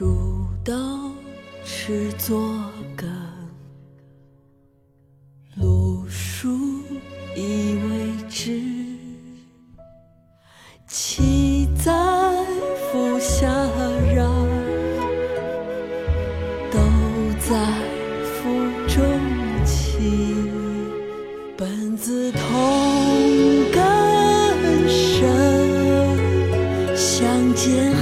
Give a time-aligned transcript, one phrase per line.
[0.00, 0.72] 煮豆
[1.62, 2.40] 持作
[2.96, 3.06] 羹，
[5.58, 6.48] 漉菽
[7.36, 8.62] 以为汁。
[10.88, 11.92] 萁在
[12.90, 13.46] 釜下
[14.14, 14.26] 燃，
[16.72, 16.80] 豆
[17.38, 17.54] 在
[18.24, 18.40] 釜
[18.88, 19.04] 中
[19.66, 20.00] 泣。
[21.58, 22.40] 本自同
[23.70, 25.28] 根生，
[26.96, 27.92] 相煎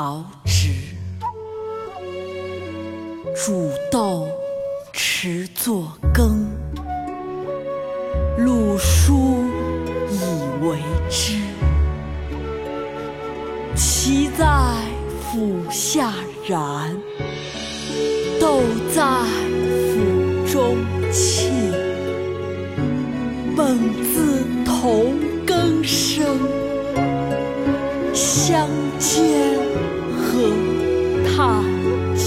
[0.00, 0.70] 曹植。
[3.36, 4.26] 煮豆
[4.94, 6.48] 持作羹，
[8.38, 9.44] 漉菽
[10.08, 10.78] 以为
[11.10, 11.36] 汁。
[13.76, 14.46] 萁在
[15.30, 16.14] 釜下
[16.48, 16.96] 燃，
[18.40, 18.62] 豆
[18.94, 19.04] 在
[19.92, 20.78] 釜中
[21.12, 21.50] 泣。
[23.54, 25.12] 本自同
[25.44, 26.38] 根生，
[28.14, 28.66] 相
[28.98, 29.59] 煎
[30.20, 30.28] 何
[31.24, 31.34] 太
[32.14, 32.24] 急？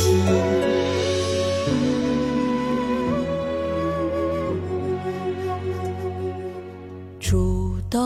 [7.19, 7.99] 煮豆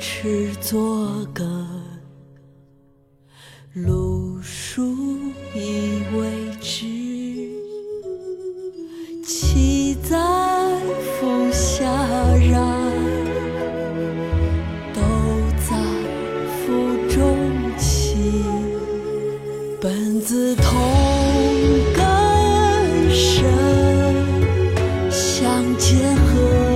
[0.00, 1.44] 持作羹，
[20.56, 20.80] 同
[21.94, 22.02] 根
[23.10, 23.44] 生
[25.10, 26.73] 相煎何